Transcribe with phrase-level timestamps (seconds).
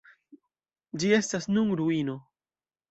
[1.03, 2.21] Ĝi estas nun ruino.